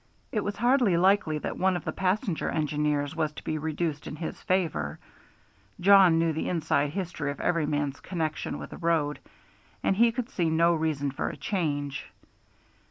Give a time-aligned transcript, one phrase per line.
[0.31, 4.15] It was hardly likely that one of the passenger engineers was to be reduced in
[4.15, 4.97] his favor;
[5.79, 9.19] Jawn knew the inside history of every man's connection with the road,
[9.83, 12.07] and he could see no reason for a change.